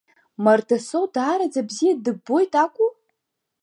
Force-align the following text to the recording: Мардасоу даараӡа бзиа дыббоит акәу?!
Мардасоу 0.43 1.05
даараӡа 1.13 1.61
бзиа 1.67 1.93
дыббоит 2.03 2.53
акәу?! 2.63 2.89